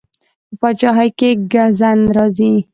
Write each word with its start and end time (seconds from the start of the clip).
په 0.49 0.53
پادشاهۍ 0.61 1.09
ګزند 1.53 2.05
راځي. 2.15 2.53